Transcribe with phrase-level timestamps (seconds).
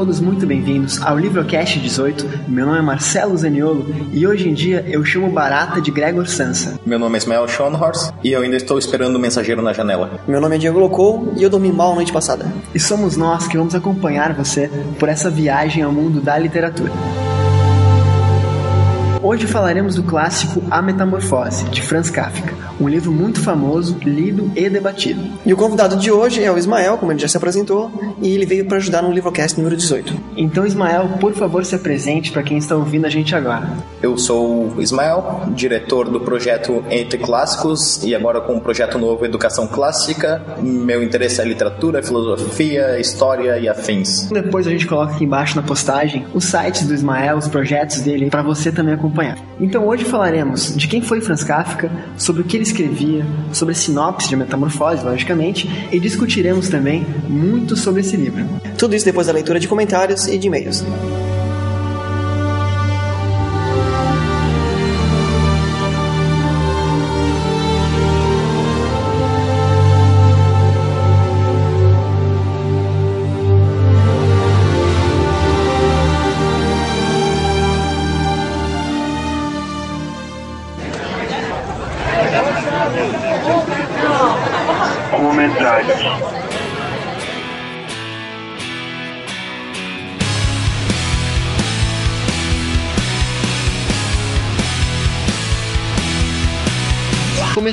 [0.00, 2.48] todos muito bem-vindos ao Livrocast 18.
[2.48, 6.80] Meu nome é Marcelo Zaniolo e hoje em dia eu chamo Barata de Gregor Sansa.
[6.86, 10.18] Meu nome é Ismael Schonhorst e eu ainda estou esperando o mensageiro na janela.
[10.26, 12.50] Meu nome é Diego Locou e eu dormi mal a noite passada.
[12.74, 16.92] E somos nós que vamos acompanhar você por essa viagem ao mundo da literatura.
[19.22, 24.70] Hoje falaremos do clássico A Metamorfose, de Franz Kafka, um livro muito famoso, lido e
[24.70, 25.20] debatido.
[25.44, 27.92] E o convidado de hoje é o Ismael, como ele já se apresentou,
[28.22, 30.14] e ele veio para ajudar no Livrocast número 18.
[30.38, 33.70] Então, Ismael, por favor, se apresente para quem está ouvindo a gente agora.
[34.02, 38.98] Eu sou o Ismael, diretor do projeto Entre Clássicos e agora com o um projeto
[38.98, 40.42] novo Educação Clássica.
[40.62, 44.30] Meu interesse é literatura, filosofia, história e afins.
[44.30, 48.30] Depois a gente coloca aqui embaixo na postagem os sites do Ismael, os projetos dele,
[48.30, 49.38] para você também acompanhar acompanhar.
[49.60, 53.76] Então hoje falaremos de quem foi Franz Kafka, sobre o que ele escrevia, sobre a
[53.76, 58.44] sinopse de Metamorfose, logicamente, e discutiremos também muito sobre esse livro.
[58.78, 60.84] Tudo isso depois da leitura de comentários e de e-mails.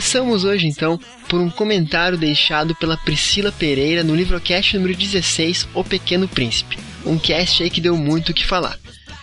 [0.07, 5.83] Começamos hoje então por um comentário deixado pela Priscila Pereira no livrocast número 16, O
[5.83, 6.77] Pequeno Príncipe.
[7.05, 8.79] Um cast aí que deu muito o que falar.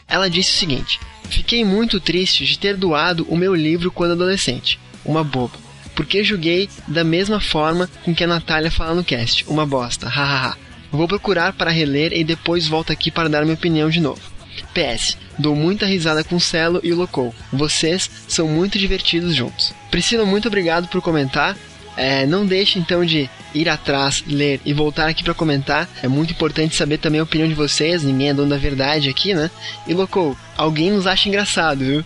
[0.06, 4.78] Ela disse o seguinte: Fiquei muito triste de ter doado o meu livro quando adolescente.
[5.02, 5.54] Uma boba.
[5.94, 9.42] Porque julguei da mesma forma com que a Natália fala no cast.
[9.48, 10.06] Uma bosta.
[10.06, 10.54] Hahaha.
[10.92, 14.33] Vou procurar para reler e depois volto aqui para dar minha opinião de novo.
[14.74, 17.34] PS, dou muita risada com o Celo e o Locou.
[17.52, 19.72] Vocês são muito divertidos juntos.
[19.90, 21.56] Priscila, muito obrigado por comentar.
[21.96, 25.88] É, não deixe então de ir atrás, ler e voltar aqui para comentar.
[26.02, 28.02] É muito importante saber também a opinião de vocês.
[28.02, 29.50] Ninguém é dono da verdade aqui, né?
[29.86, 32.04] E Locou, alguém nos acha engraçado, viu?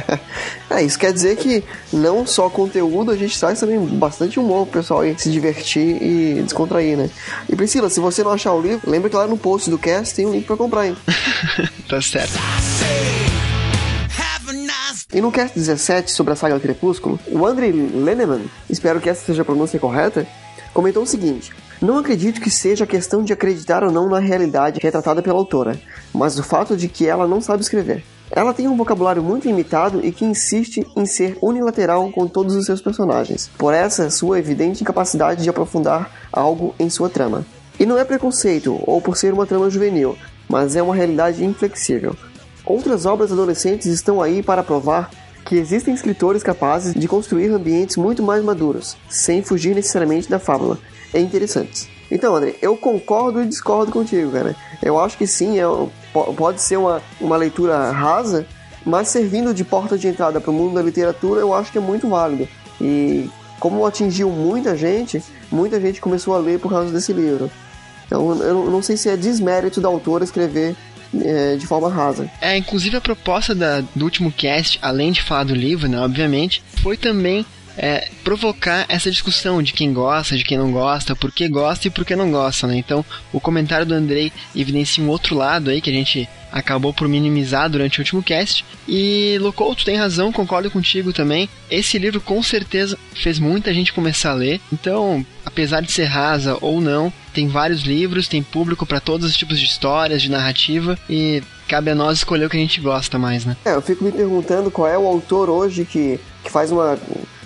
[0.70, 4.80] é, isso quer dizer que não só conteúdo, a gente traz também bastante humor pro
[4.80, 7.10] pessoal aí se divertir e descontrair, né?
[7.48, 10.14] E Priscila, se você não achar o livro, lembra que lá no post do cast
[10.14, 10.96] tem um link para comprar, hein?
[11.88, 12.38] tá certo.
[15.12, 19.24] E no cast 17 sobre a saga do Crepúsculo, o Andrei Lenneman, espero que essa
[19.24, 20.24] seja a pronúncia correta,
[20.72, 25.20] comentou o seguinte: Não acredito que seja questão de acreditar ou não na realidade retratada
[25.20, 25.80] pela autora,
[26.14, 28.04] mas o fato de que ela não sabe escrever.
[28.30, 32.64] Ela tem um vocabulário muito limitado e que insiste em ser unilateral com todos os
[32.64, 37.44] seus personagens, por essa sua evidente incapacidade de aprofundar algo em sua trama.
[37.80, 40.16] E não é preconceito ou por ser uma trama juvenil,
[40.48, 42.14] mas é uma realidade inflexível.
[42.70, 45.10] Outras obras adolescentes estão aí para provar
[45.44, 50.78] que existem escritores capazes de construir ambientes muito mais maduros, sem fugir necessariamente da fábula.
[51.12, 51.90] É interessante.
[52.08, 54.54] Então, André, eu concordo e discordo contigo, cara.
[54.80, 55.64] Eu acho que sim, é,
[56.36, 58.46] pode ser uma, uma leitura rasa,
[58.86, 61.80] mas servindo de porta de entrada para o mundo da literatura, eu acho que é
[61.80, 62.46] muito válido.
[62.80, 65.20] E como atingiu muita gente,
[65.50, 67.50] muita gente começou a ler por causa desse livro.
[68.06, 70.76] Então, eu não sei se é desmérito da autora escrever
[71.18, 72.30] é, de forma rasa.
[72.40, 76.62] É, inclusive a proposta da, do último cast, além de falar do livro, né, obviamente,
[76.82, 77.44] foi também
[77.76, 81.90] é, provocar essa discussão de quem gosta, de quem não gosta, por que gosta e
[81.90, 82.76] por que não gosta, né?
[82.76, 87.08] Então, o comentário do Andrei evidencia um outro lado aí que a gente acabou por
[87.08, 88.64] minimizar durante o último cast.
[88.86, 91.48] E Locou, tu tem razão, concordo contigo também.
[91.70, 94.60] Esse livro com certeza fez muita gente começar a ler.
[94.72, 99.36] Então, apesar de ser rasa ou não, tem vários livros, tem público para todos os
[99.36, 103.18] tipos de histórias, de narrativa e cabe a nós escolher o que a gente gosta
[103.18, 103.56] mais, né?
[103.64, 106.98] É, eu fico me perguntando qual é o autor hoje que, que faz uma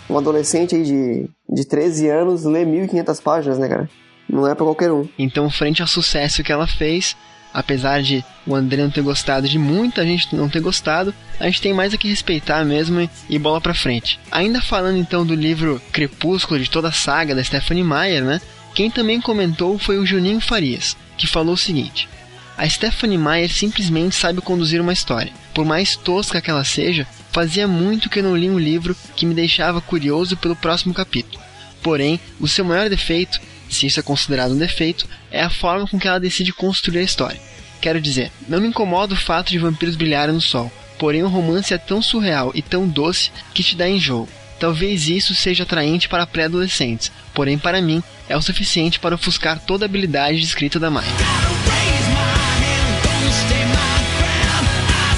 [0.09, 3.89] um adolescente aí de, de 13 anos ler 1.500 páginas, né, cara?
[4.29, 5.09] Não é para qualquer um.
[5.19, 7.17] Então, frente ao sucesso que ela fez,
[7.53, 11.61] apesar de o André não ter gostado, de muita gente não ter gostado, a gente
[11.61, 14.19] tem mais a que respeitar mesmo e, bola pra frente.
[14.31, 18.41] Ainda falando então do livro Crepúsculo, de toda a saga da Stephanie Meyer, né?
[18.75, 22.09] Quem também comentou foi o Juninho Farias, que falou o seguinte:
[22.57, 25.33] A Stephanie Meyer simplesmente sabe conduzir uma história.
[25.55, 29.25] Por mais tosca que ela seja, fazia muito que eu não li um livro que
[29.25, 31.43] me deixava curioso pelo próximo capítulo.
[31.83, 33.41] Porém, o seu maior defeito
[33.75, 37.03] se isso é considerado um defeito, é a forma com que ela decide construir a
[37.03, 37.41] história.
[37.81, 41.75] Quero dizer, não me incomoda o fato de vampiros brilharem no sol, porém o romance
[41.75, 44.29] é tão surreal e tão doce que te dá enjoo.
[44.65, 49.85] Talvez isso seja atraente para pré-adolescentes, porém para mim é o suficiente para ofuscar toda
[49.85, 51.05] a habilidade de escrita da Mai.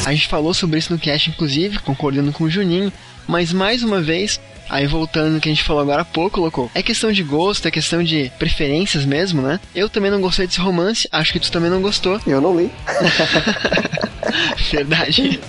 [0.04, 2.92] A gente falou sobre isso no cast, inclusive, concordando com o Juninho,
[3.24, 6.68] mas mais uma vez, aí voltando no que a gente falou agora há pouco, louco,
[6.74, 9.60] é questão de gosto, é questão de preferências mesmo, né?
[9.72, 12.20] Eu também não gostei desse romance, acho que tu também não gostou.
[12.26, 12.68] Eu não li.
[14.70, 15.40] Verdade.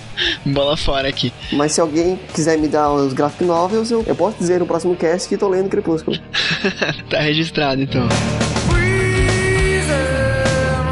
[0.46, 1.32] Bola fora aqui.
[1.52, 4.96] Mas se alguém quiser me dar os graphic novels, eu, eu posso dizer no próximo
[4.96, 6.18] cast que tô lendo Crepúsculo.
[7.10, 8.08] tá registrado então.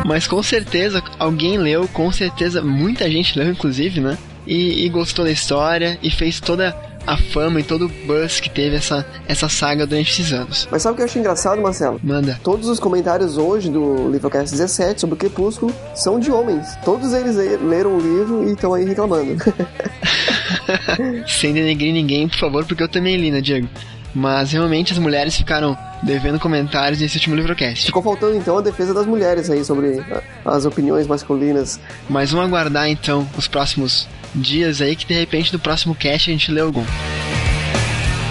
[0.06, 4.18] Mas com certeza alguém leu, com certeza muita gente leu, inclusive, né?
[4.46, 8.50] E, e gostou da história e fez toda a fama e todo o buzz que
[8.50, 10.68] teve essa, essa saga durante esses anos.
[10.72, 12.00] Mas sabe o que eu acho engraçado, Marcelo?
[12.04, 12.40] Manda.
[12.44, 16.75] Todos os comentários hoje do Livrocast 17 sobre o Crepúsculo são de homens.
[16.84, 19.36] Todos eles leram o livro e estão aí reclamando.
[21.28, 23.68] Sem denegrir ninguém, por favor, porque eu também li, né, Diego?
[24.13, 27.86] Mas realmente as mulheres ficaram devendo comentários nesse último livrocast.
[27.86, 30.01] Ficou faltando então a defesa das mulheres aí sobre
[30.46, 31.80] as opiniões masculinas.
[32.10, 36.34] Mas vamos aguardar então os próximos dias aí que de repente no próximo cast a
[36.34, 36.84] gente lê algum.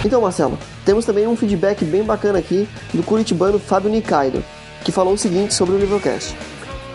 [0.05, 4.43] Então, Marcelo, temos também um feedback bem bacana aqui do curitibano Fábio Nikaido,
[4.83, 6.35] que falou o seguinte sobre o livrocast.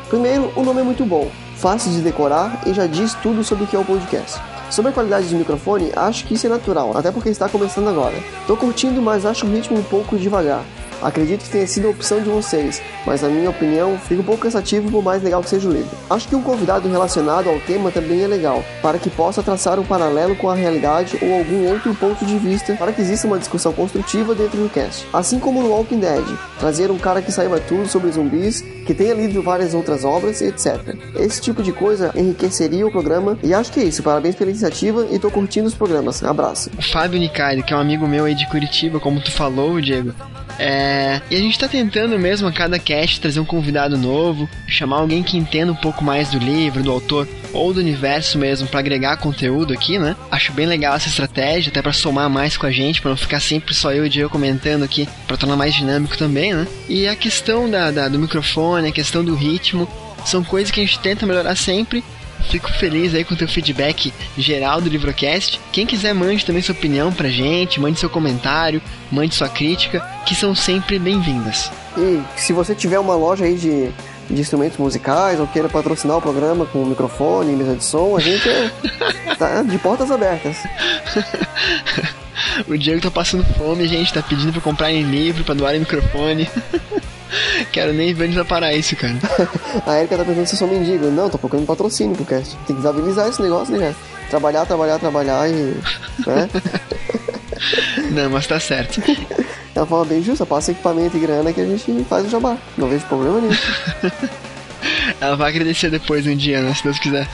[0.09, 3.67] Primeiro, o nome é muito bom, fácil de decorar e já diz tudo sobre o
[3.67, 4.41] que é o podcast.
[4.71, 8.15] Sobre a qualidade do microfone, acho que isso é natural, até porque está começando agora.
[8.47, 10.65] Tô curtindo, mas acho o ritmo um pouco devagar.
[11.03, 14.43] Acredito que tenha sido a opção de vocês, mas na minha opinião fica um pouco
[14.43, 15.91] cansativo por mais legal que seja o livro.
[16.09, 19.85] Acho que um convidado relacionado ao tema também é legal, para que possa traçar um
[19.85, 23.73] paralelo com a realidade ou algum outro ponto de vista, para que exista uma discussão
[23.73, 25.07] construtiva dentro do cast.
[25.13, 26.25] Assim como no Walking Dead,
[26.59, 30.97] trazer um cara que saiba tudo sobre zumbis, que tenha lido várias outras obras, etc.
[31.17, 34.03] Esse tipo de coisa enriqueceria o programa e acho que é isso.
[34.03, 36.23] Parabéns pela iniciativa e tô curtindo os programas.
[36.23, 36.71] Abraço.
[36.77, 40.13] O Fábio Nicari, que é um amigo meu aí de Curitiba, como tu falou, Diego,
[40.63, 44.99] é, e a gente tá tentando mesmo a cada cast trazer um convidado novo, chamar
[44.99, 48.79] alguém que entenda um pouco mais do livro, do autor ou do universo mesmo para
[48.79, 50.15] agregar conteúdo aqui, né?
[50.31, 53.41] Acho bem legal essa estratégia, até para somar mais com a gente, para não ficar
[53.41, 56.67] sempre só eu e o Diego comentando aqui, para tornar mais dinâmico também, né?
[56.91, 59.89] E a questão da, da, do microfone, a questão do ritmo,
[60.27, 62.05] são coisas que a gente tenta melhorar sempre
[62.49, 65.61] Fico feliz aí com o teu feedback geral do Livrocast.
[65.73, 70.35] Quem quiser, mande também sua opinião pra gente, mande seu comentário, mande sua crítica, que
[70.35, 71.71] são sempre bem-vindas.
[71.97, 73.91] E se você tiver uma loja aí de,
[74.29, 78.49] de instrumentos musicais ou queira patrocinar o programa com microfone, mesa de som, a gente
[78.49, 78.71] é,
[79.39, 80.57] tá de portas abertas.
[82.67, 85.81] o Diego tá passando fome, gente, tá pedindo pra comprar em livro, pra doar em
[85.81, 86.49] microfone.
[87.73, 89.17] Quero nem ver vai parar isso, cara.
[89.87, 91.07] a Erika tá pensando se eu sou mendigo.
[91.07, 92.57] Não, tô procurando patrocínio pro cast.
[92.67, 93.95] Tem que desabilizar esse negócio, né,
[94.29, 95.53] Trabalhar, trabalhar, trabalhar e.
[96.27, 96.49] né?
[98.13, 99.03] Não, mas tá certo.
[99.75, 102.57] Ela fala bem justa, passa equipamento e grana que a gente faz o jabá.
[102.77, 103.63] Não vejo problema nisso.
[105.21, 106.75] Ela vai agradecer depois um dia, né?
[106.75, 107.29] Se Deus quiser.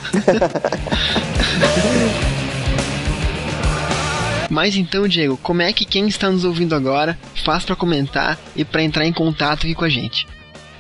[4.57, 8.65] Mas então, Diego, como é que quem está nos ouvindo agora faz para comentar e
[8.65, 10.27] para entrar em contato aqui com a gente?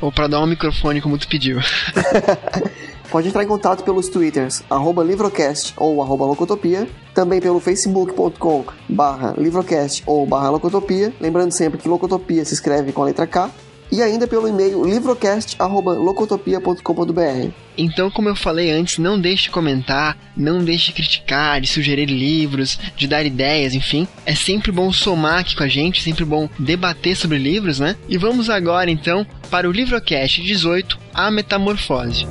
[0.00, 1.58] Ou para dar um microfone como tu pediu?
[3.12, 4.62] Pode entrar em contato pelos twitters,
[5.04, 12.46] livrocast ou locotopia, também pelo facebook.com barra livrocast ou barra locotopia, lembrando sempre que locotopia
[12.46, 13.50] se escreve com a letra K,
[13.90, 17.50] e ainda pelo e-mail livrocast.locotopia.com.br.
[17.78, 22.06] Então, como eu falei antes, não deixe de comentar, não deixe de criticar, de sugerir
[22.06, 24.08] livros, de dar ideias, enfim.
[24.24, 27.94] É sempre bom somar aqui com a gente, sempre bom debater sobre livros, né?
[28.08, 32.26] E vamos agora então para o Livrocast 18, A Metamorfose.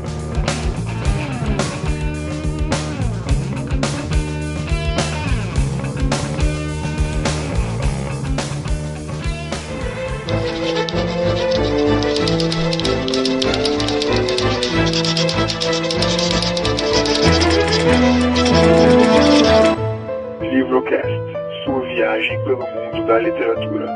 [22.45, 23.89] Da literatura.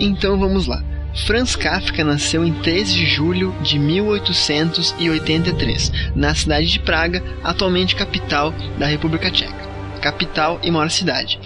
[0.00, 0.80] Então vamos lá.
[1.26, 8.52] Franz Kafka nasceu em 13 de julho de 1883, na cidade de Praga, atualmente capital
[8.78, 9.55] da República Tcheca
[9.96, 11.40] capital e maior cidade.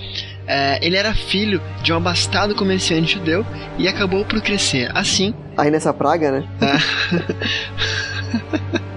[0.47, 3.47] É, ele era filho de um abastado comerciante judeu
[3.79, 5.35] e acabou por crescer assim.
[5.57, 6.49] Aí nessa praga, né?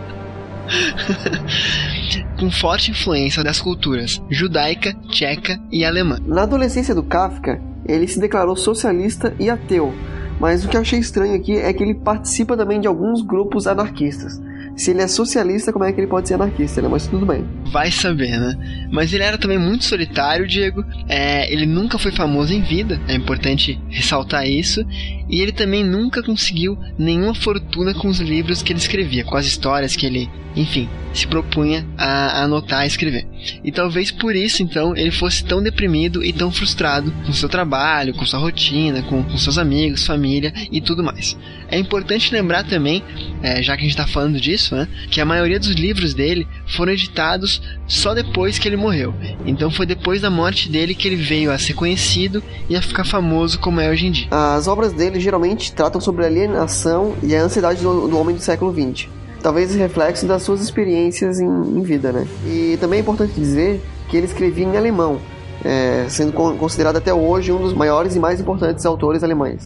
[2.40, 6.18] com forte influência das culturas judaica, tcheca e alemã.
[6.26, 9.94] Na adolescência do Kafka, ele se declarou socialista e ateu,
[10.40, 13.68] mas o que eu achei estranho aqui é que ele participa também de alguns grupos
[13.68, 14.42] anarquistas.
[14.76, 16.88] Se ele é socialista, como é que ele pode ser anarquista, né?
[16.88, 17.46] Mas tudo bem.
[17.72, 18.88] Vai saber, né?
[18.92, 20.84] Mas ele era também muito solitário, Diego.
[21.08, 24.86] É, ele nunca foi famoso em vida, é importante ressaltar isso.
[25.30, 29.46] E ele também nunca conseguiu nenhuma fortuna com os livros que ele escrevia, com as
[29.46, 33.28] histórias que ele, enfim, se propunha a, anotar e escrever.
[33.64, 38.14] E talvez por isso, então, ele fosse tão deprimido e tão frustrado com seu trabalho,
[38.14, 41.38] com sua rotina, com, com seus amigos, família e tudo mais.
[41.70, 43.04] É importante lembrar também,
[43.42, 46.48] é, já que a gente está falando disso, né, que a maioria dos livros dele
[46.68, 49.14] foram editados só depois que ele morreu.
[49.46, 53.06] Então foi depois da morte dele que ele veio a ser conhecido e a ficar
[53.06, 54.28] famoso como é hoje em dia.
[54.32, 58.42] As obras dele geralmente tratam sobre a alienação e a ansiedade do, do homem do
[58.42, 59.08] século XX.
[59.44, 62.26] Talvez reflexo das suas experiências em, em, vida, né?
[62.48, 65.20] E também é importante dizer que ele escrevia em alemão,
[65.66, 69.64] é, sendo considerado até hoje um dos maiores e mais importantes autores alemães.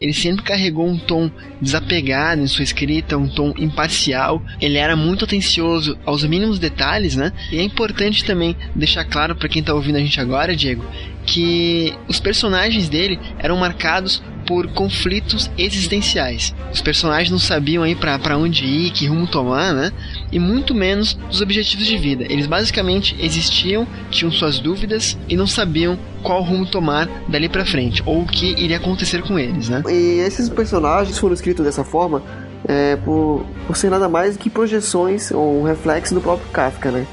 [0.00, 1.30] Ele sempre carregou um tom
[1.60, 4.42] desapegado em sua escrita, um tom imparcial.
[4.60, 7.32] Ele era muito atencioso aos mínimos detalhes, né?
[7.52, 10.84] E é importante também deixar claro para quem está ouvindo a gente agora, Diego,
[11.26, 16.54] que os personagens dele eram marcados por conflitos existenciais.
[16.72, 19.92] Os personagens não sabiam aí para onde ir, que rumo tomar, né?
[20.30, 22.24] E muito menos dos objetivos de vida.
[22.24, 28.02] Eles basicamente existiam, tinham suas dúvidas e não sabiam qual rumo tomar dali para frente
[28.06, 29.82] ou o que iria acontecer com eles, né?
[29.88, 32.22] E esses personagens foram escritos dessa forma
[32.64, 37.06] é, por, por ser nada mais que projeções ou um reflexo do próprio Kafka, né?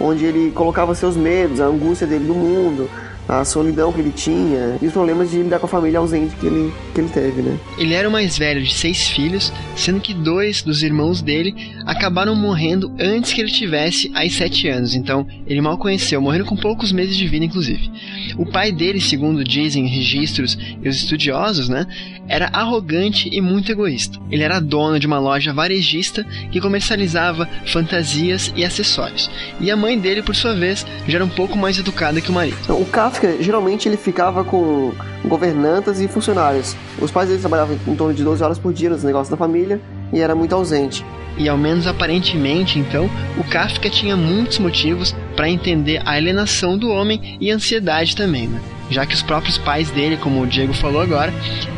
[0.00, 2.88] Onde ele colocava seus medos, a angústia dele do mundo,
[3.28, 6.46] a solidão que ele tinha e os problemas de lidar com a família ausente que
[6.46, 7.58] ele, que ele teve, né?
[7.76, 11.54] Ele era o mais velho de seis filhos, sendo que dois dos irmãos dele
[11.84, 16.56] acabaram morrendo antes que ele tivesse aí sete anos, então ele mal conheceu, morrendo com
[16.56, 17.90] poucos meses de vida, inclusive.
[18.38, 21.86] O pai dele, segundo dizem registros e os estudiosos, né,
[22.28, 24.18] era arrogante e muito egoísta.
[24.30, 29.30] Ele era dono de uma loja varejista que comercializava fantasias e acessórios.
[29.60, 32.34] E a mãe dele, por sua vez, já era um pouco mais educada que o
[32.34, 32.56] marido.
[32.68, 34.92] O Kafka Geralmente ele ficava com
[35.24, 36.76] governantas e funcionários.
[37.00, 39.80] Os pais dele trabalhavam em torno de 12 horas por dia nos negócios da família
[40.12, 41.04] e era muito ausente.
[41.36, 46.88] E ao menos aparentemente, então, o Kafka tinha muitos motivos para entender a alienação do
[46.88, 48.60] homem e a ansiedade também, né?
[48.90, 51.32] já que os próprios pais dele, como o Diego falou agora,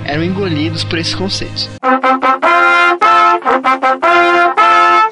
[0.05, 1.69] eram engolidos por esses conceitos.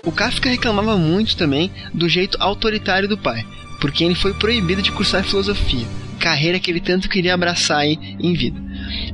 [0.04, 3.44] O Kafka reclamava muito também do jeito autoritário do pai,
[3.80, 5.86] porque ele foi proibido de cursar filosofia,
[6.18, 8.60] carreira que ele tanto queria abraçar em vida.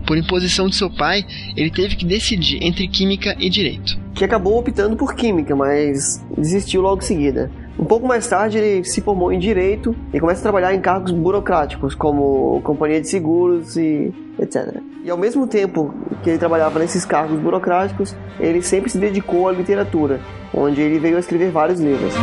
[0.06, 1.24] Por imposição de seu pai,
[1.56, 3.98] ele teve que decidir entre química e direito.
[4.14, 7.50] Que acabou optando por química, mas desistiu logo em seguida.
[7.78, 11.10] Um pouco mais tarde, ele se formou em direito e começa a trabalhar em cargos
[11.10, 14.80] burocráticos, como companhia de seguros e etc.
[15.04, 15.92] E ao mesmo tempo
[16.22, 20.20] que ele trabalhava nesses cargos burocráticos, ele sempre se dedicou à literatura,
[20.52, 22.14] onde ele veio a escrever vários livros.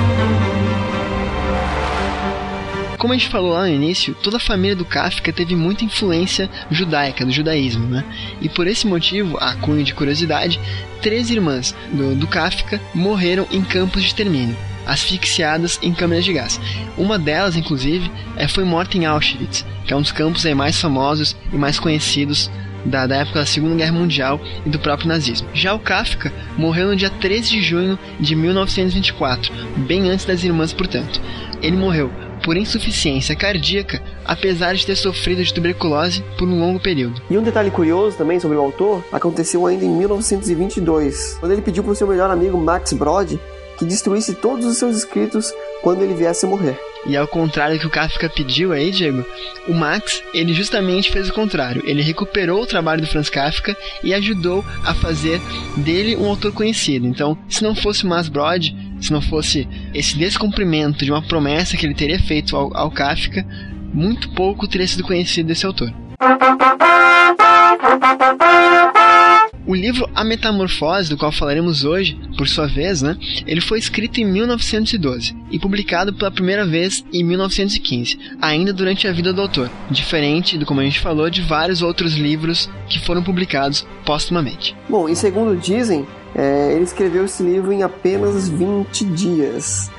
[3.02, 6.48] Como a gente falou lá no início, toda a família do Kafka teve muita influência
[6.70, 8.06] judaica, do judaísmo, né?
[8.40, 10.60] E por esse motivo, a cunho de curiosidade,
[11.02, 14.56] três irmãs do, do Kafka morreram em campos de extermínio
[14.86, 16.62] asfixiadas em câmeras de gás.
[16.96, 21.36] Uma delas, inclusive, é, foi morta em Auschwitz, que é um dos campos mais famosos
[21.52, 22.52] e mais conhecidos
[22.86, 25.48] da, da, época da Segunda Guerra Mundial e do próprio nazismo.
[25.56, 29.52] Já o Kafka morreu no dia 13 de junho de 1924,
[29.88, 31.20] bem antes das irmãs, portanto.
[31.64, 32.12] Ele morreu
[32.44, 37.22] por insuficiência cardíaca, apesar de ter sofrido de tuberculose por um longo período.
[37.30, 41.84] E um detalhe curioso também sobre o autor aconteceu ainda em 1922, quando ele pediu
[41.84, 43.40] para o seu melhor amigo Max Brod
[43.78, 46.78] que destruísse todos os seus escritos quando ele viesse a morrer.
[47.06, 49.26] E ao contrário do que o Kafka pediu aí, Diego,
[49.68, 51.82] o Max, ele justamente fez o contrário.
[51.86, 55.42] Ele recuperou o trabalho do Franz Kafka e ajudou a fazer
[55.78, 57.08] dele um autor conhecido.
[57.08, 58.70] Então, se não fosse o Max Brod,
[59.00, 63.46] se não fosse esse descumprimento de uma promessa que ele teria feito ao, ao Kafka,
[63.92, 65.92] muito pouco teria sido conhecido desse autor.
[69.72, 73.16] O livro A Metamorfose, do qual falaremos hoje, por sua vez, né,
[73.48, 79.14] ele foi escrito em 1912 e publicado pela primeira vez em 1915, ainda durante a
[79.14, 83.24] vida do autor, diferente do como a gente falou de vários outros livros que foram
[83.24, 84.76] publicados póstumamente.
[84.90, 89.90] Bom, e segundo dizem, é, ele escreveu esse livro em apenas 20 dias,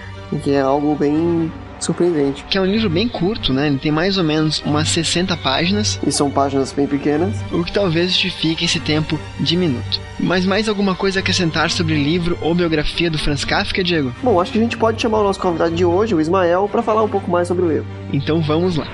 [0.44, 1.50] que é algo bem
[1.84, 2.44] surpreendente.
[2.44, 3.66] Que é um livro bem curto, né?
[3.66, 5.98] Ele tem mais ou menos umas 60 páginas.
[6.06, 7.34] E são páginas bem pequenas.
[7.52, 10.00] O que talvez justifique esse tempo diminuto.
[10.18, 14.12] Mas mais alguma coisa a acrescentar sobre o livro ou biografia do Franz Kafka, Diego?
[14.22, 16.82] Bom, acho que a gente pode chamar o nosso convidado de hoje, o Ismael, para
[16.82, 17.86] falar um pouco mais sobre o livro.
[18.12, 18.86] Então vamos lá.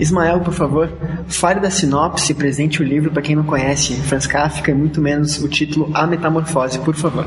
[0.00, 0.88] Ismael, por favor,
[1.28, 5.38] fale da sinopse, presente o livro para quem não conhece Franz Kafka e muito menos
[5.38, 7.26] o título A Metamorfose, por favor.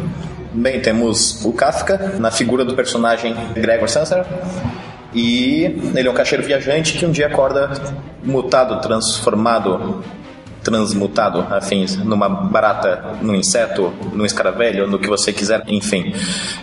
[0.53, 4.25] Bem, temos o Kafka na figura do personagem Gregor Samsa.
[5.13, 7.71] E ele é um caixeiro viajante que um dia acorda
[8.23, 10.03] mutado, transformado
[10.63, 16.13] transmutado, afins, numa barata, num inseto, num escaravelho, no que você quiser, enfim.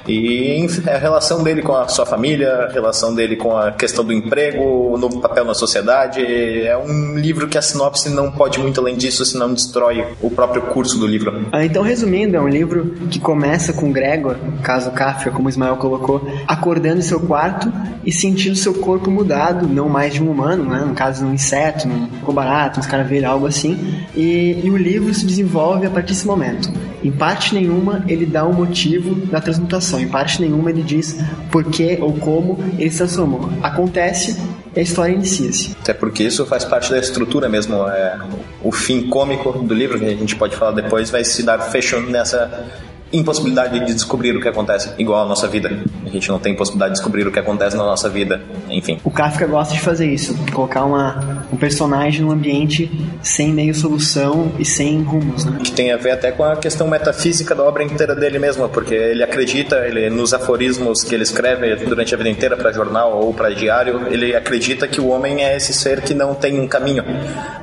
[0.07, 4.12] E a relação dele com a sua família, a relação dele com a questão do
[4.12, 6.25] emprego, o novo papel na sociedade.
[6.25, 10.62] É um livro que a sinopse não pode muito além disso, senão destrói o próprio
[10.62, 11.47] curso do livro.
[11.52, 16.26] Ah, então, resumindo, é um livro que começa com Gregor, caso Kafka, como Ismael colocou,
[16.47, 17.73] acordando em seu quarto
[18.05, 20.85] e sentindo seu corpo mudado, não mais de um humano, né?
[20.87, 25.26] no caso, um inseto, um barato, um escaravelho, algo assim e, e, o livro se
[25.26, 26.71] desenvolve a partir desse momento.
[27.02, 31.18] Em parte nenhuma ele dá um motivo da transmutação, em parte nenhuma ele diz
[31.50, 33.50] por que ou como ele se transformou.
[33.62, 34.37] Acontece
[34.75, 35.76] e a história inicia-se.
[35.80, 37.75] Até porque isso faz parte da estrutura mesmo.
[37.88, 38.16] É,
[38.62, 41.99] o fim cômico do livro, que a gente pode falar depois, vai se dar fecho
[42.00, 42.66] nessa
[43.12, 45.83] impossibilidade de descobrir o que acontece, igual a nossa vida.
[46.04, 49.00] A gente não tem possibilidade de descobrir o que acontece na nossa vida, enfim.
[49.02, 52.90] O Kafka gosta de fazer isso, colocar uma, um personagem num ambiente
[53.23, 55.59] sem meio solução e sem rumos, né?
[55.62, 58.95] Que tem a ver até com a questão metafísica da obra inteira dele mesmo, porque
[58.95, 63.33] ele acredita, ele nos aforismos que ele escreve durante a vida inteira para jornal ou
[63.33, 67.05] para diário, ele acredita que o homem é esse ser que não tem um caminho,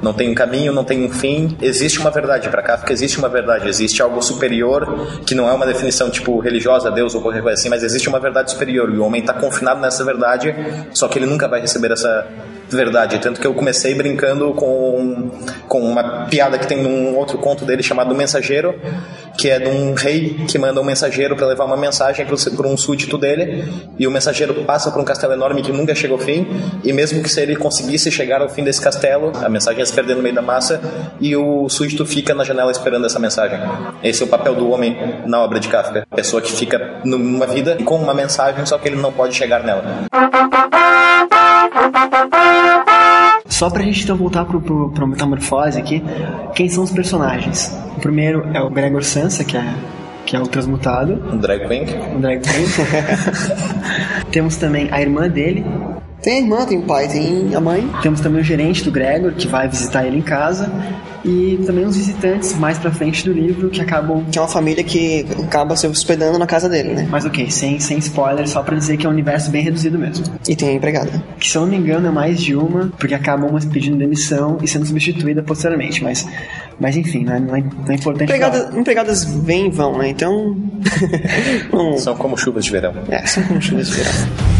[0.01, 1.55] não tem um caminho, não tem um fim.
[1.61, 5.65] Existe uma verdade para Kafka, existe uma verdade, existe algo superior que não é uma
[5.65, 9.03] definição tipo religiosa, Deus ou qualquer coisa assim, mas existe uma verdade superior e o
[9.03, 10.55] homem está confinado nessa verdade,
[10.91, 12.27] só que ele nunca vai receber essa
[12.69, 13.19] verdade.
[13.19, 15.29] Tanto que eu comecei brincando com,
[15.67, 18.75] com uma piada que tem num outro conto dele chamado Mensageiro,
[19.37, 22.77] que é de um rei que manda um mensageiro para levar uma mensagem para um
[22.77, 23.65] súdito dele,
[23.97, 26.47] e o mensageiro passa por um castelo enorme que nunca chega ao fim,
[26.83, 29.93] e mesmo que se ele conseguisse chegar ao fim desse castelo, a mensagem ia se
[29.93, 30.81] perder no meio da massa,
[31.19, 33.59] e o súdito fica na janela esperando essa mensagem.
[34.03, 36.05] Esse é o papel do homem na obra de Kafka.
[36.15, 39.83] Pessoa que fica numa vida com uma mensagem, só que ele não pode chegar nela.
[43.47, 46.03] Só pra gente então voltar pro, pro, pro Metamorfose aqui,
[46.53, 47.71] quem são os personagens?
[47.97, 49.63] O primeiro é o Gregor Sansa, que é
[50.25, 51.13] que é o transmutado.
[51.31, 51.85] Um drag queen.
[52.15, 52.65] Um drag queen.
[54.31, 55.63] Temos também a irmã dele.
[56.25, 57.87] Tem a irmã, tem o pai, tem a mãe.
[58.01, 60.71] Temos também o gerente do Gregor, que vai visitar ele em casa
[61.23, 64.25] e também os visitantes mais pra frente do livro que acabam.
[64.31, 67.07] Que é uma família que acaba se hospedando na casa dele, né?
[67.11, 70.25] Mas ok, sem, sem spoiler, só pra dizer que é um universo bem reduzido mesmo.
[70.49, 71.23] E tem a empregada.
[71.37, 74.57] Que se eu não me engano é mais de uma, porque acabam umas pedindo demissão
[74.63, 76.27] e sendo substituída posteriormente, mas.
[76.79, 78.23] Mas enfim, não é, não é, não é importante.
[78.23, 78.79] Empregada, falar.
[78.79, 80.09] Empregadas vêm e vão, né?
[80.09, 80.57] Então.
[81.99, 82.95] São como chuvas de verão.
[83.09, 84.54] É, são como chuvas de verão.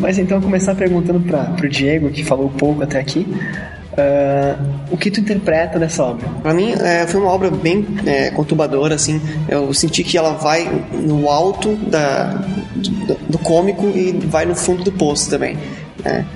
[0.00, 3.26] Mas então começar perguntando para pro Diego, que falou pouco até aqui,
[3.96, 6.28] Uh, o que tu interpreta dessa obra?
[6.42, 9.18] Para mim, é, foi uma obra bem é, conturbadora, assim.
[9.48, 12.44] Eu senti que ela vai no alto da,
[12.74, 15.56] do, do cômico e vai no fundo do poço também.
[16.04, 16.26] Né?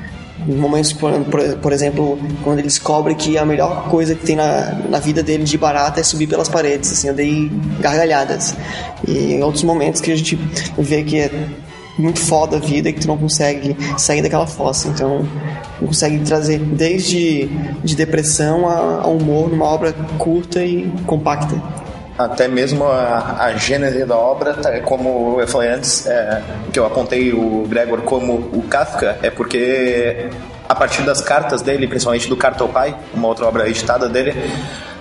[0.47, 4.73] momentos, por, por, por, exemplo, quando ele descobre que a melhor coisa que tem na,
[4.89, 8.57] na vida dele de barata é subir pelas paredes, assim, eu dei gargalhadas.
[9.07, 10.37] E em outros momentos que a gente
[10.79, 11.31] vê que é
[12.01, 14.89] muito foda a vida que tu não consegue sair daquela fossa.
[14.89, 15.27] Então,
[15.79, 17.47] consegue trazer desde
[17.83, 21.61] de depressão a, a humor numa obra curta e compacta
[22.25, 26.85] até mesmo a, a gênese da obra, tá, como eu falei antes, é, que eu
[26.85, 30.29] apontei o Gregor como o Kafka, é porque
[30.69, 34.35] a partir das cartas dele, principalmente do Carta ao Pai, uma outra obra editada dele,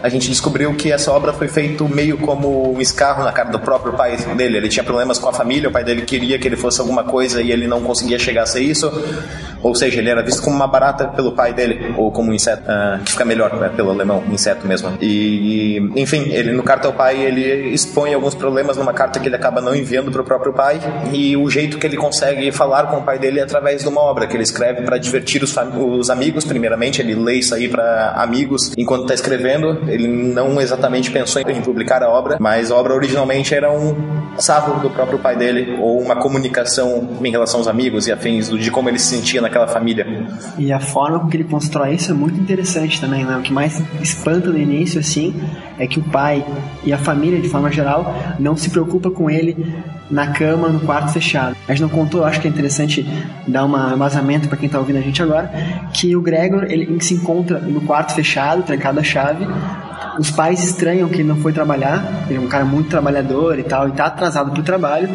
[0.02, 3.60] a gente descobriu que essa obra foi feita meio como um escarro na cara do
[3.60, 4.58] próprio pai dele.
[4.58, 7.42] Ele tinha problemas com a família, o pai dele queria que ele fosse alguma coisa
[7.42, 8.92] e ele não conseguia chegar a ser isso.
[9.62, 12.64] Ou seja, ele era visto como uma barata pelo pai dele, ou como um inseto,
[12.64, 14.98] uh, que fica melhor né, pelo alemão, inseto mesmo.
[15.02, 19.36] E, enfim, ele no carta ao pai, ele expõe alguns problemas numa carta que ele
[19.36, 20.80] acaba não enviando para o próprio pai.
[21.12, 24.02] E o jeito que ele consegue falar com o pai dele é através de uma
[24.02, 27.02] obra que ele escreve para divertir os, os amigos, primeiramente.
[27.02, 32.04] Ele lê isso aí para amigos enquanto está escrevendo ele não exatamente pensou em publicar
[32.04, 33.96] a obra, mas a obra originalmente era um
[34.38, 38.72] sarro do próprio pai dele, ou uma comunicação em relação aos amigos e afins, de
[38.72, 40.06] como ele se sentia naquela família.
[40.58, 43.38] E a forma com que ele constrói isso é muito interessante também, né?
[43.38, 45.34] O que mais espanta no início, assim,
[45.78, 46.46] é que o pai
[46.84, 49.58] e a família, de forma geral, não se preocupa com ele
[50.10, 51.56] na cama, no quarto fechado.
[51.68, 53.06] A gente não contou, acho que é interessante
[53.48, 55.52] dar um vazamento para quem está ouvindo a gente agora,
[55.94, 59.46] que o Gregor ele se encontra no quarto fechado, trancado a chave,
[60.20, 63.64] Os pais estranham que ele não foi trabalhar, ele é um cara muito trabalhador e
[63.64, 65.10] tal, e tá atrasado pro trabalho,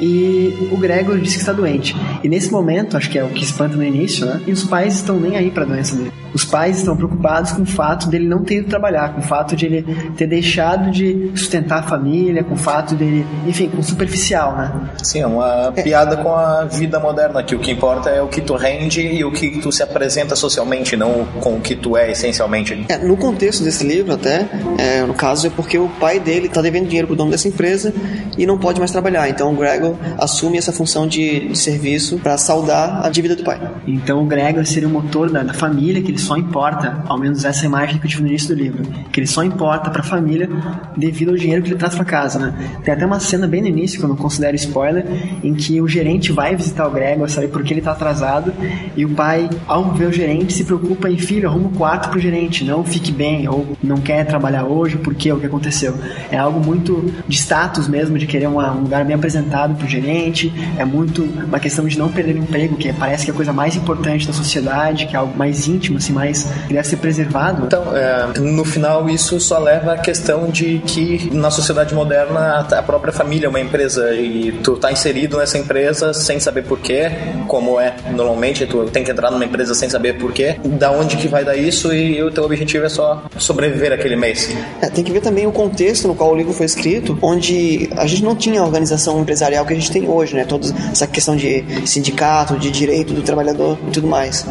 [0.00, 1.94] e o Gregor diz que está doente.
[2.24, 4.40] E nesse momento, acho que é o que espanta no início, né?
[4.46, 6.10] E os pais estão nem aí para a doença dele.
[6.32, 9.56] Os pais estão preocupados com o fato dele não ter ido trabalhar, com o fato
[9.56, 14.56] de ele ter deixado de sustentar a família, com o fato dele, enfim, com superficial,
[14.56, 14.72] né?
[15.02, 18.40] Sim, é uma piada com a vida moderna, que o que importa é o que
[18.40, 22.12] tu rende e o que tu se apresenta socialmente, não com o que tu é
[22.12, 22.86] essencialmente.
[22.88, 24.39] É, no contexto desse livro, até,
[24.78, 27.92] é, no caso, é porque o pai dele está devendo dinheiro pro dono dessa empresa
[28.36, 29.28] e não pode mais trabalhar.
[29.28, 33.60] Então o Gregor assume essa função de, de serviço para saldar a dívida do pai.
[33.86, 37.44] Então o Gregor seria o motor da, da, família, que ele só importa, ao menos
[37.44, 40.04] essa imagem que eu tive no início do livro, que ele só importa para a
[40.04, 40.48] família
[40.96, 42.54] devido ao dinheiro que ele traz para casa, né?
[42.84, 45.04] Tem até uma cena bem no início, que eu não considero spoiler,
[45.42, 48.52] em que o gerente vai visitar o Gregor, sabe porque ele está atrasado,
[48.96, 52.20] e o pai, ao ver o gerente, se preocupa em filho, arruma um quarto pro
[52.20, 55.94] gerente, não fique bem, ou não quer trabalhar hoje, porque o que aconteceu.
[56.30, 60.52] É algo muito de status mesmo, de querer uma, um lugar bem apresentado pro gerente,
[60.78, 63.52] é muito uma questão de não perder o emprego, que parece que é a coisa
[63.52, 67.66] mais importante da sociedade, que é algo mais íntimo, assim, mais que deve ser preservado.
[67.66, 72.82] Então, é, no final, isso só leva à questão de que na sociedade moderna a
[72.82, 77.10] própria família é uma empresa e tu tá inserido nessa empresa sem saber porquê,
[77.46, 81.28] como é normalmente, tu tem que entrar numa empresa sem saber porquê, da onde que
[81.28, 84.54] vai dar isso e o teu objetivo é só sobreviver aquele mês.
[84.80, 88.06] É, tem que ver também o contexto no qual o livro foi escrito, onde a
[88.06, 90.44] gente não tinha a organização empresarial que a gente tem hoje, né?
[90.44, 94.44] Toda essa questão de sindicato, de direito do trabalhador e tudo mais.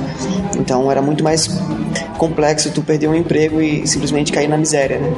[0.57, 1.49] Então era muito mais
[2.17, 5.11] complexo tu perder um emprego e simplesmente cair na miséria, né?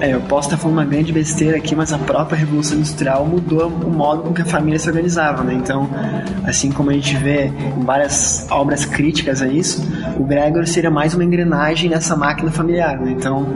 [0.00, 3.68] É, eu posso estar falando uma grande besteira aqui, mas a própria Revolução Industrial mudou
[3.68, 5.54] o modo com que a família se organizava, né?
[5.54, 5.88] Então,
[6.44, 9.82] assim como a gente vê em várias obras críticas a isso,
[10.18, 13.12] o Gregor seria mais uma engrenagem nessa máquina familiar, né?
[13.12, 13.46] Então,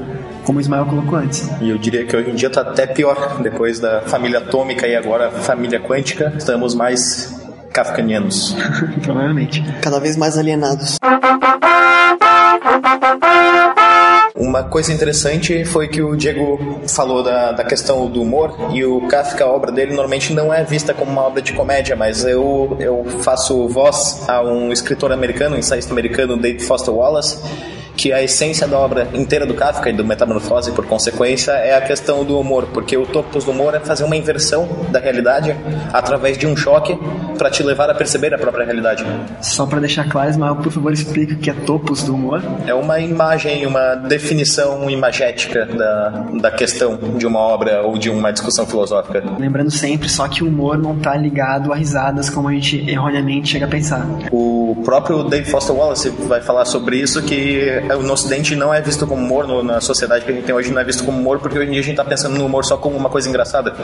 [0.47, 1.51] como o Ismael colocou antes.
[1.61, 4.95] E eu diria que hoje em dia está até pior, depois da família atômica e
[4.95, 7.37] agora família quântica, estamos mais
[7.73, 8.57] kafkanianos.
[9.03, 9.63] Provavelmente.
[9.83, 10.97] Cada vez mais alienados.
[14.37, 19.07] Uma coisa interessante foi que o Diego falou da, da questão do humor e o
[19.09, 22.77] Kafka, a obra dele, normalmente não é vista como uma obra de comédia, mas eu,
[22.79, 27.43] eu faço voz a um escritor americano, um ensaísta americano, David Foster Wallace,
[27.97, 31.81] que a essência da obra inteira do Kafka e do Metamorfose, por consequência, é a
[31.81, 35.57] questão do humor, porque o topos do humor é fazer uma inversão da realidade
[35.93, 36.99] através de um choque
[37.37, 39.05] para te levar a perceber a própria realidade.
[39.41, 42.43] Só para deixar claro, Ismael, por favor, explique o que é topos do humor.
[42.67, 46.09] É uma imagem, uma definição imagética da,
[46.41, 49.23] da questão de uma obra ou de uma discussão filosófica.
[49.39, 53.49] Lembrando sempre, só que o humor não está ligado a risadas como a gente erroneamente
[53.49, 54.07] chega a pensar.
[54.31, 59.07] O próprio Dave Foster Wallace vai falar sobre isso, que no Ocidente não é visto
[59.07, 61.39] como humor, no, na sociedade que a gente tem hoje não é visto como humor,
[61.39, 63.75] porque hoje em dia a gente está pensando no humor só como uma coisa engraçada.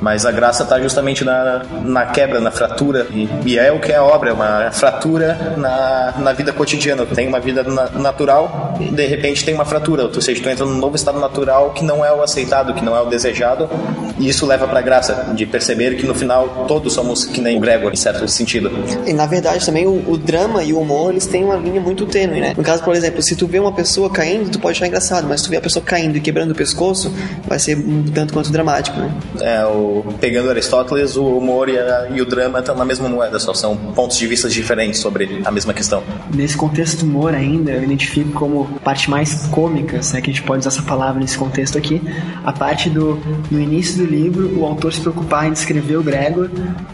[0.00, 3.92] Mas a graça está justamente na, na quebra, na fratura, e, e, é o que
[3.92, 7.06] é a obra, é uma fratura na, na vida cotidiana.
[7.06, 10.64] Tem uma vida na, natural e de repente tem uma fratura, ou seja, tu entra
[10.64, 13.68] num novo estado natural que não é o aceitado, que não é o desejado,
[14.18, 17.60] e isso leva para a graça, de perceber que no final todos somos que nem
[17.60, 18.70] Gregor, em certo sentido.
[19.06, 22.06] E na verdade também o, o drama e o humor, eles têm uma linha muito
[22.06, 22.54] tênue, né?
[22.56, 25.26] No caso, por exemplo, se tu tu vê uma pessoa caindo, tu pode achar engraçado,
[25.28, 27.12] mas se tu vê a pessoa caindo e quebrando o pescoço,
[27.46, 29.14] vai ser um tanto quanto dramático, né?
[29.40, 33.38] É, o, pegando Aristóteles, o humor e, a, e o drama estão na mesma moeda,
[33.38, 36.02] só são pontos de vista diferentes sobre a mesma questão.
[36.34, 40.32] Nesse contexto do humor ainda, eu identifico como parte mais cômica, se é que a
[40.32, 42.00] gente pode usar essa palavra nesse contexto aqui,
[42.44, 46.48] a parte do, no início do livro, o autor se preocupar em descrever o Gregor,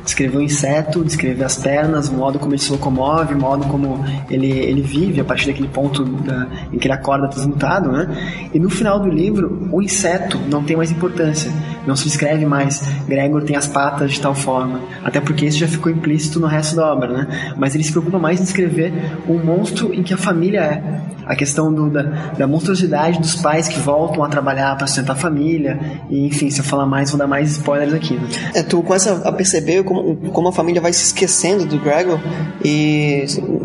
[0.04, 4.04] descrever o inseto, descrever as pernas, o modo como ele se locomove, o modo como
[4.28, 6.39] ele, ele vive a partir daquele ponto da,
[6.72, 8.48] em que ele acorda transmutado, né?
[8.52, 11.50] E no final do livro, o inseto não tem mais importância.
[11.86, 14.80] Não se descreve mais Gregor tem as patas de tal forma.
[15.04, 17.54] Até porque isso já ficou implícito no resto da obra, né?
[17.56, 18.92] Mas ele se preocupa mais em descrever
[19.26, 23.68] o monstro em que a família é a questão do, da, da, monstruosidade dos pais
[23.68, 25.78] que voltam a trabalhar para sustentar a família.
[26.10, 28.14] E, enfim, se eu falar mais, vou dar mais spoilers aqui.
[28.14, 28.28] Né?
[28.54, 32.18] É, tu começa a perceber como, como a família vai se esquecendo do Gregor
[32.64, 33.24] e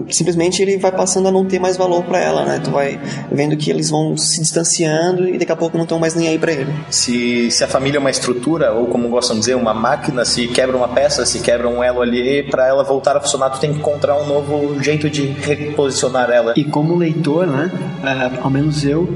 [0.09, 2.59] simplesmente ele vai passando a não ter mais valor para ela, né?
[2.65, 2.99] Tu vai
[3.31, 6.37] vendo que eles vão se distanciando e daqui a pouco não estão mais nem aí
[6.37, 6.73] para ele.
[6.89, 10.47] Se, se a família é uma estrutura, ou como gostam de dizer, uma máquina, se
[10.47, 13.71] quebra uma peça, se quebra um elo ali, para ela voltar a funcionar, tu tem
[13.71, 16.53] que encontrar um novo jeito de reposicionar ela.
[16.55, 17.71] E como leitor, né?
[17.73, 19.07] Uh, ao menos eu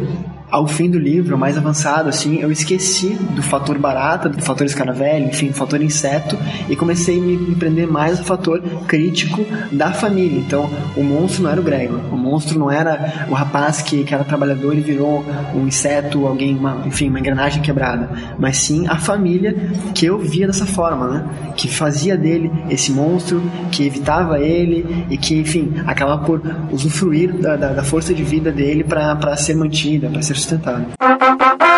[0.52, 5.28] ao fim do livro, mais avançado, assim, eu esqueci do fator barata, do fator escaravelho,
[5.28, 10.40] enfim, do fator inseto, e comecei a me prender mais no fator crítico da família.
[10.40, 14.14] Então, o monstro não era o Gregor, o monstro não era o rapaz que, que
[14.14, 18.98] era trabalhador e virou um inseto, alguém, uma, enfim, uma engrenagem quebrada, mas sim a
[18.98, 19.56] família
[19.94, 21.26] que eu via dessa forma, né?
[21.56, 27.56] Que fazia dele esse monstro, que evitava ele e que, enfim, acaba por usufruir da,
[27.56, 31.69] da, da força de vida dele para ser mantida, para ser sustentável.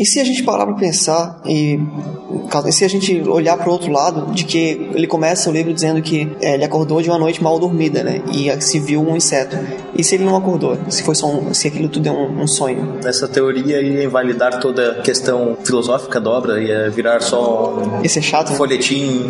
[0.00, 1.78] E se a gente parar para pensar e
[2.72, 6.00] se a gente olhar para o outro lado, de que ele começa o livro dizendo
[6.00, 8.22] que é, ele acordou de uma noite mal dormida, né?
[8.32, 9.58] E se viu um inseto.
[9.94, 10.78] E se ele não acordou?
[10.88, 12.98] Se foi só um, se aquilo tudo é um, um sonho?
[13.04, 18.20] Essa teoria ia invalidar toda a questão filosófica da obra, ia virar só um Esse
[18.20, 18.56] é chato, né?
[18.56, 19.28] folhetim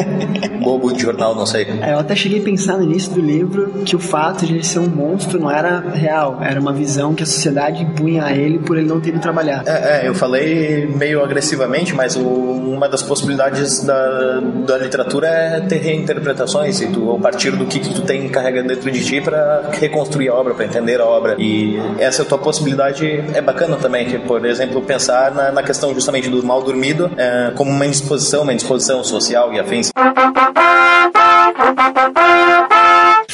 [0.62, 1.66] bobo de jornal, não sei.
[1.82, 4.64] É, eu até cheguei a pensar no início do livro que o fato de ele
[4.64, 8.58] ser um monstro não era real, era uma visão que a sociedade impunha a ele
[8.58, 9.62] por ele não ter ido trabalhar.
[9.66, 15.60] É, é eu falei meio agressivamente, mas o uma das possibilidades da, da literatura é
[15.60, 19.20] ter reinterpretações e tu, a partir do que, que tu tem carrega dentro de ti
[19.20, 21.34] para reconstruir a obra, para entender a obra.
[21.38, 26.28] E essa tua possibilidade é bacana também, que, por exemplo, pensar na, na questão justamente
[26.28, 29.90] do mal dormido é, como uma indisposição, uma indisposição social e afins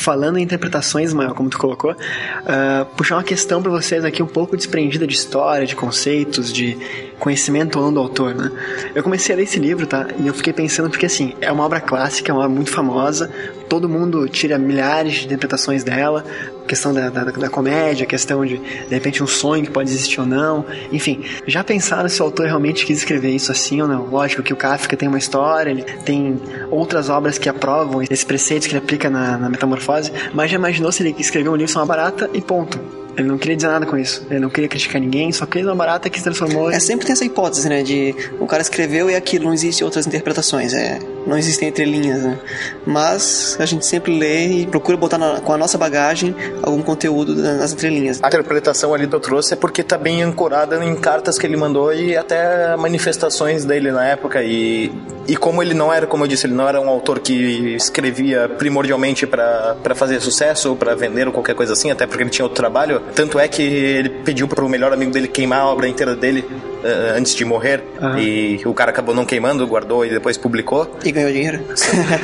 [0.02, 4.26] falando em interpretações, Mael, como tu colocou, uh, puxar uma questão para vocês aqui um
[4.26, 6.76] pouco desprendida de história, de conceitos, de
[7.18, 8.50] conhecimento ou não do autor, né?
[8.94, 10.08] Eu comecei a ler esse livro, tá?
[10.18, 13.30] E eu fiquei pensando porque, assim, é uma obra clássica, é uma obra muito famosa,
[13.68, 16.24] todo mundo tira milhares de interpretações dela,
[16.72, 20.26] questão da, da, da comédia, questão de, de repente, um sonho que pode existir ou
[20.26, 21.22] não, enfim.
[21.46, 24.06] Já pensaram se o autor realmente quis escrever isso assim ou não?
[24.06, 28.66] Lógico que o Kafka tem uma história, ele tem outras obras que aprovam esses preceitos
[28.66, 31.80] que ele aplica na, na metamorfose, mas já imaginou se ele escreveu um livro só
[31.80, 32.80] uma barata e ponto?
[33.16, 34.26] Ele não queria dizer nada com isso.
[34.30, 36.70] Ele não queria criticar ninguém, só queria uma barata que se transformou.
[36.70, 37.82] É sempre tem essa hipótese, né?
[37.82, 40.72] De o cara escreveu e aquilo, não existe outras interpretações.
[40.72, 42.38] É, não existem entrelinhas, né?
[42.86, 47.34] Mas a gente sempre lê e procura botar na, com a nossa bagagem algum conteúdo
[47.34, 48.20] nas entrelinhas.
[48.22, 51.56] A interpretação ali que eu trouxe é porque tá bem ancorada em cartas que ele
[51.56, 54.42] mandou e até manifestações dele na época.
[54.42, 54.92] E,
[55.26, 58.48] e como ele não era, como eu disse, ele não era um autor que escrevia
[58.48, 62.44] primordialmente para fazer sucesso ou para vender ou qualquer coisa assim, até porque ele tinha
[62.44, 66.16] outro trabalho tanto é que ele pediu pro melhor amigo dele queimar a obra inteira
[66.16, 67.82] dele uh, antes de morrer.
[68.00, 68.18] Uhum.
[68.18, 70.90] E o cara acabou não queimando, guardou e depois publicou.
[71.04, 71.64] E ganhou dinheiro.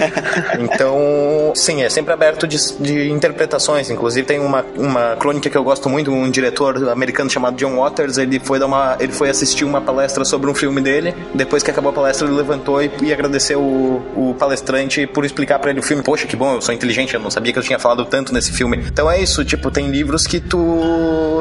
[0.58, 3.90] então, sim, é sempre aberto de, de, interpretações.
[3.90, 8.18] Inclusive tem uma, uma crônica que eu gosto muito, um diretor americano chamado John Waters,
[8.18, 8.96] ele foi dar uma.
[9.00, 11.14] ele foi assistir uma palestra sobre um filme dele.
[11.34, 15.58] Depois que acabou a palestra, ele levantou e, e agradeceu o, o palestrante por explicar
[15.58, 16.02] para ele o filme.
[16.02, 18.52] Poxa, que bom, eu sou inteligente, eu não sabia que eu tinha falado tanto nesse
[18.52, 18.78] filme.
[18.86, 20.58] Então é isso, tipo, tem livros que tu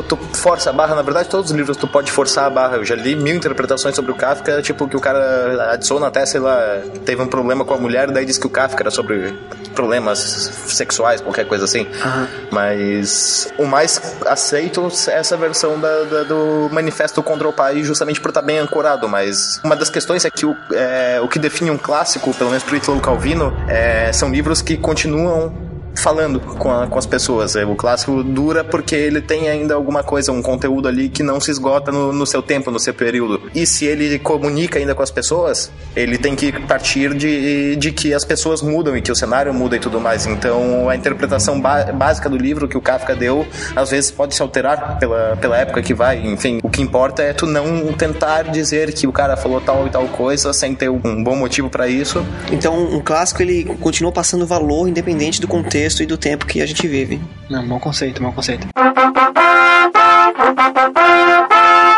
[0.07, 0.95] tu, força a barra.
[0.95, 2.77] Na verdade, todos os livros tu pode forçar a barra.
[2.77, 6.39] Eu já li mil interpretações sobre o Kafka, tipo, que o cara adiciona até, sei
[6.39, 9.31] lá, teve um problema com a mulher, daí diz que o Kafka era sobre
[9.75, 11.81] problemas sexuais, qualquer coisa assim.
[11.81, 12.27] Uhum.
[12.51, 18.19] Mas o mais aceito é essa versão da, da, do Manifesto contra o Pai, justamente
[18.19, 19.07] por estar bem ancorado.
[19.07, 22.63] Mas uma das questões é que o, é, o que define um clássico, pelo menos
[22.63, 25.66] pro Italo Calvino, é, são livros que continuam
[25.97, 27.55] falando com, a, com as pessoas.
[27.55, 31.39] É, o clássico dura porque ele tem ainda alguma coisa, um conteúdo ali que não
[31.39, 33.41] se esgota no, no seu tempo, no seu período.
[33.53, 38.13] E se ele comunica ainda com as pessoas, ele tem que partir de, de que
[38.13, 40.25] as pessoas mudam e que o cenário muda e tudo mais.
[40.25, 44.99] Então a interpretação básica do livro que o Kafka deu, às vezes pode se alterar
[44.99, 46.19] pela, pela época que vai.
[46.25, 49.89] Enfim, o que importa é tu não tentar dizer que o cara falou tal e
[49.89, 52.25] tal coisa sem ter um bom motivo para isso.
[52.51, 56.61] Então um clássico ele continua passando valor independente do contexto contexto e do tempo que
[56.61, 57.19] a gente vive.
[57.49, 58.67] Não, bom conceito, bom conceito.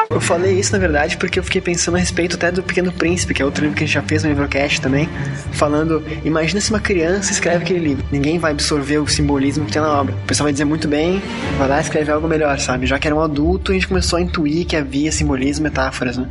[0.09, 3.33] Eu falei isso, na verdade, porque eu fiquei pensando a respeito até do Pequeno Príncipe,
[3.33, 5.07] que é outro livro que a gente já fez no Livrocast também,
[5.53, 8.05] falando, imagina se uma criança escreve aquele livro.
[8.11, 10.13] Ninguém vai absorver o simbolismo que tem na obra.
[10.13, 11.21] O pessoal vai dizer muito bem,
[11.57, 12.85] vai lá e escreve algo melhor, sabe?
[12.85, 16.27] Já que era um adulto, a gente começou a intuir que havia simbolismo, metáforas, né?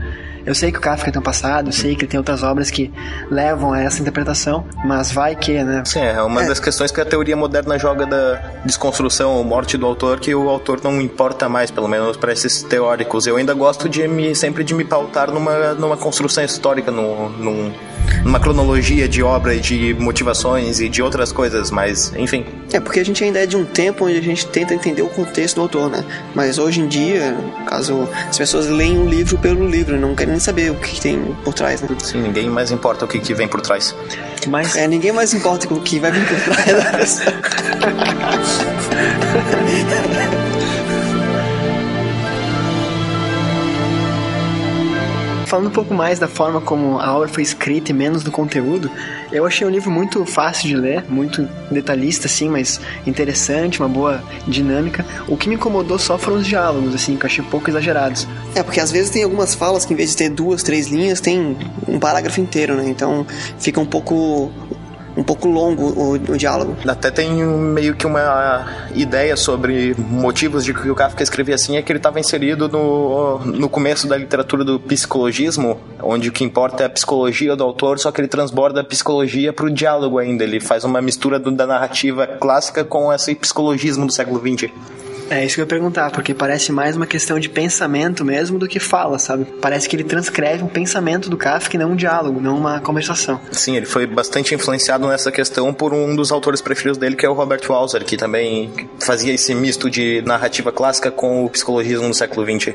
[0.48, 2.90] Eu sei que o Kafka tem um passado, eu sei que tem outras obras que
[3.30, 5.82] levam a essa interpretação, mas vai que, né?
[5.84, 6.48] Sim, é uma é.
[6.48, 10.48] das questões que a teoria moderna joga da desconstrução ou morte do autor, que o
[10.48, 13.26] autor não importa mais, pelo menos para esses teóricos.
[13.26, 17.70] Eu ainda gosto de me sempre de me pautar numa, numa construção histórica, no, num,
[18.24, 22.44] numa cronologia de obra e de motivações e de outras coisas, mas enfim.
[22.72, 25.08] É porque a gente ainda é de um tempo onde a gente tenta entender o
[25.08, 26.04] contexto do autor, né?
[26.34, 30.40] Mas hoje em dia, caso as pessoas leem um livro pelo livro, não querem nem
[30.40, 31.88] saber o que tem por trás, né?
[32.02, 33.94] Sim, ninguém mais importa o que, que vem por trás.
[34.46, 34.76] Mas...
[34.76, 37.34] É, ninguém mais importa o que vai vir por trás da pessoa.
[45.48, 48.90] falando um pouco mais da forma como a obra foi escrita e menos do conteúdo,
[49.32, 54.22] eu achei o livro muito fácil de ler, muito detalhista, assim, mas interessante, uma boa
[54.46, 55.04] dinâmica.
[55.26, 58.28] O que me incomodou só foram os diálogos, assim, que eu achei pouco exagerados.
[58.54, 61.20] É, porque às vezes tem algumas falas que em vez de ter duas, três linhas,
[61.20, 61.56] tem
[61.86, 62.88] um parágrafo inteiro, né?
[62.88, 63.26] Então
[63.58, 64.52] fica um pouco
[65.18, 66.76] um pouco longo o, o, diálogo.
[66.86, 71.82] Até tem meio que uma ideia sobre motivos de que o Kafka escrevia assim, é
[71.82, 76.84] que ele estava inserido no, no começo da literatura do psicologismo, onde o que importa
[76.84, 80.44] é a psicologia do autor, só que ele transborda a psicologia para o diálogo ainda.
[80.44, 84.70] Ele faz uma mistura do, da narrativa clássica com esse psicologismo do século XX.
[85.30, 88.66] É isso que eu ia perguntar, porque parece mais uma questão de pensamento mesmo do
[88.66, 89.44] que fala, sabe?
[89.60, 93.40] Parece que ele transcreve um pensamento do Kafka e não um diálogo, não uma conversação.
[93.52, 97.28] Sim, ele foi bastante influenciado nessa questão por um dos autores preferidos dele, que é
[97.28, 102.14] o Robert Walser, que também fazia esse misto de narrativa clássica com o psicologismo do
[102.14, 102.74] século XX.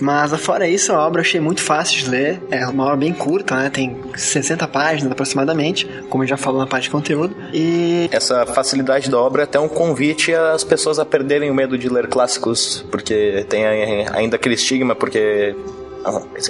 [0.00, 2.42] Mas fora isso, a obra achei muito fácil de ler.
[2.50, 3.70] É uma obra bem curta, né?
[3.70, 7.34] Tem 60 páginas aproximadamente, como eu já falou na parte de conteúdo.
[7.52, 11.78] E essa facilidade da obra é até um convite às pessoas a perderem o medo
[11.78, 15.54] de ler clássicos, porque tem ainda aquele estigma, porque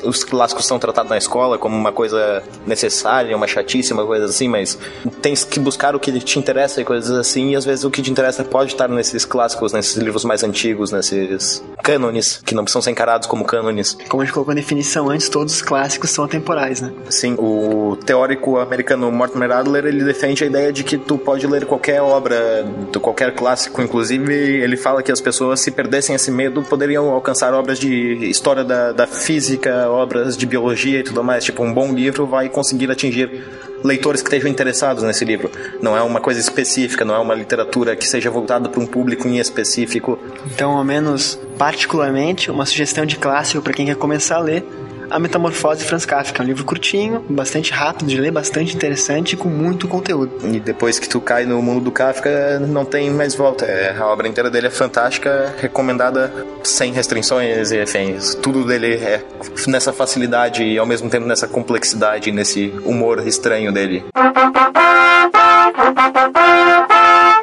[0.04, 4.48] os clássicos são tratados na escola como uma coisa necessária, uma chatice, uma coisa assim,
[4.48, 4.78] mas
[5.22, 8.02] tens que buscar o que te interessa e coisas assim, e às vezes o que
[8.02, 12.82] te interessa pode estar nesses clássicos, nesses livros mais antigos, nesses cânones, que não precisam
[12.82, 13.96] ser encarados como cânones.
[14.08, 16.92] Como a gente colocou a definição antes, todos os clássicos são atemporais, né?
[17.08, 21.64] Sim, o teórico americano Mortimer Adler, ele defende a ideia de que tu pode ler
[21.64, 22.66] qualquer obra,
[23.00, 27.78] qualquer clássico, inclusive ele fala que as pessoas se perdessem esse medo poderiam alcançar obras
[27.78, 31.44] de história da, da física física, obras de biologia e tudo mais.
[31.44, 33.44] Tipo, um bom livro vai conseguir atingir
[33.84, 35.50] leitores que estejam interessados nesse livro.
[35.80, 39.28] Não é uma coisa específica, não é uma literatura que seja voltada para um público
[39.28, 40.18] em específico.
[40.52, 44.64] Então, ao menos particularmente, uma sugestão de clássico para quem quer começar a ler
[45.10, 46.42] a Metamorfose de Franz Kafka.
[46.42, 50.32] É um livro curtinho, bastante rápido de ler, bastante interessante e com muito conteúdo.
[50.44, 53.64] E depois que tu cai no mundo do Kafka, não tem mais volta.
[53.64, 58.34] É, a obra inteira dele é fantástica, recomendada sem restrições e afins.
[58.34, 59.22] Tudo dele é
[59.66, 64.04] nessa facilidade e ao mesmo tempo nessa complexidade, nesse humor estranho dele.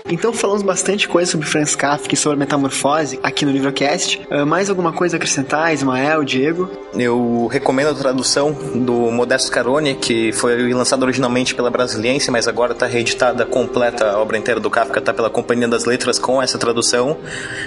[0.10, 4.22] Então falamos bastante coisa sobre Franz Kafka e sobre metamorfose aqui no Livrocast.
[4.30, 6.70] Uh, mais alguma coisa a acrescentar, Ismael, Diego?
[6.94, 12.74] Eu recomendo a tradução do Modesto Carone, que foi lançada originalmente pela Brasiliense, mas agora
[12.74, 16.58] está reeditada completa, a obra inteira do Kafka está pela Companhia das Letras com essa
[16.58, 17.18] tradução.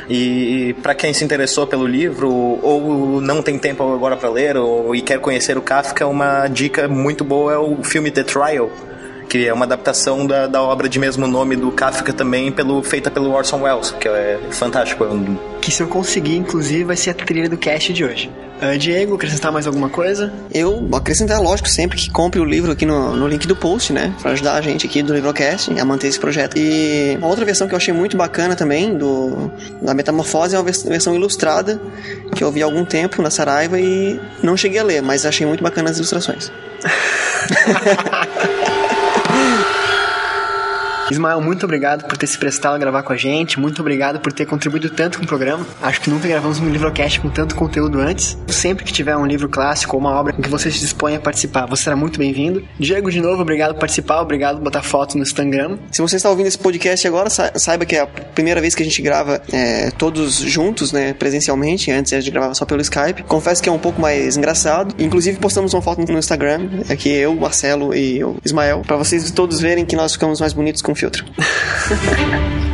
[0.08, 4.94] E para quem se interessou pelo livro ou não tem tempo agora para ler ou,
[4.94, 8.70] e quer conhecer o Kafka, uma dica muito boa é o filme The Trial
[9.36, 13.10] que é uma adaptação da, da obra de mesmo nome do Kafka também, pelo, feita
[13.10, 15.04] pelo Orson Welles, que é fantástico.
[15.60, 18.30] Que se eu conseguir, inclusive, vai ser a trilha do cast de hoje.
[18.62, 20.32] Uh, Diego, acrescentar mais alguma coisa?
[20.50, 24.14] Eu acrescentar, lógico, sempre que compre o livro aqui no, no link do post, né?
[24.22, 26.56] Pra ajudar a gente aqui do Livrocast a manter esse projeto.
[26.56, 30.64] E uma outra versão que eu achei muito bacana também, do, da Metamorfose, é uma
[30.64, 31.78] versão ilustrada,
[32.34, 35.46] que eu vi há algum tempo na Saraiva e não cheguei a ler, mas achei
[35.46, 36.50] muito bacana as ilustrações.
[41.10, 44.32] Ismael, muito obrigado por ter se prestado a gravar com a gente, muito obrigado por
[44.32, 45.64] ter contribuído tanto com o programa.
[45.80, 48.36] Acho que nunca gravamos um livrocast com tanto conteúdo antes.
[48.48, 51.20] Sempre que tiver um livro clássico ou uma obra em que você se dispõe a
[51.20, 52.66] participar, você será muito bem-vindo.
[52.78, 55.78] Diego, de novo, obrigado por participar, obrigado por botar fotos no Instagram.
[55.92, 58.86] Se você está ouvindo esse podcast agora, saiba que é a primeira vez que a
[58.86, 61.90] gente grava é, todos juntos, né, presencialmente.
[61.90, 63.22] Antes a gente gravava só pelo Skype.
[63.22, 64.94] Confesso que é um pouco mais engraçado.
[64.98, 69.60] Inclusive, postamos uma foto no Instagram, aqui eu, Marcelo e o Ismael, para vocês todos
[69.60, 71.24] verem que nós ficamos mais bonitos com filtro.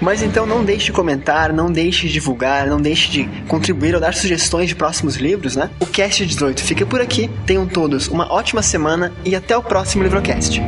[0.00, 4.00] Mas então não deixe de comentar, não deixe de divulgar, não deixe de contribuir ou
[4.00, 5.68] dar sugestões de próximos livros, né?
[5.80, 7.28] O Cast 18 fica por aqui.
[7.44, 10.62] Tenham todos uma ótima semana e até o próximo Livrocast.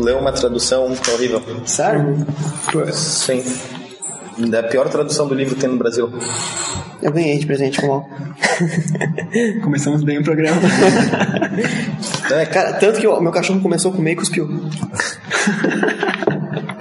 [0.00, 1.42] Leu uma tradução horrível.
[1.64, 2.16] Sério?
[2.92, 3.42] Sim.
[4.52, 6.10] É a pior tradução do livro que tem no Brasil.
[7.02, 8.08] Eu ganhei de presente, mal.
[9.62, 10.60] Começamos bem o programa.
[12.32, 14.46] É, Cara, tanto que o meu cachorro começou a comer e cuspiu.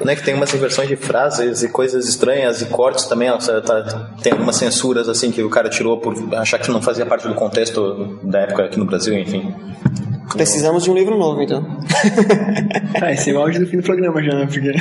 [0.03, 3.29] Não é que tem umas inversões de frases e coisas estranhas e cortes também.
[3.37, 7.27] tá- tem algumas censuras assim que o cara tirou por achar que não fazia parte
[7.27, 9.53] do contexto da época aqui no Brasil, enfim.
[10.33, 11.65] Precisamos de um livro novo, então.
[13.01, 14.45] ah, esse é o áudio do fim do programa já, né?
[14.45, 14.71] Porque...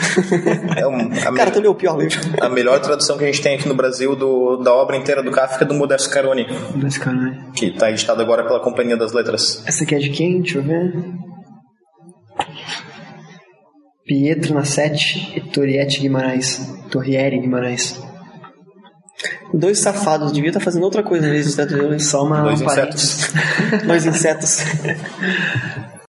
[0.78, 2.18] É um, a, Cara, me- tu leu o pior livro.
[2.40, 5.30] a melhor tradução que a gente tem aqui no Brasil do, da obra inteira do
[5.30, 6.46] Kafka é do Modesto Caroni,
[6.76, 7.50] Desse cara, né?
[7.54, 9.62] que está editado agora pela Companhia das Letras.
[9.66, 10.40] Essa aqui é de quem?
[10.40, 10.92] Deixa eu ver.
[14.06, 16.60] Pietro Nassetti e Torriette Guimarães.
[16.90, 18.00] Torriere Guimarães.
[19.52, 23.32] Dois safados, devia estar fazendo outra coisa em vez de traduzir Só uma Dois insetos.
[23.86, 24.58] Dois insetos.